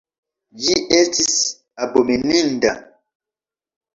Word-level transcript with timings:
Ĝi 0.61 0.77
estis 0.99 1.27
abomeninda. 1.87 2.71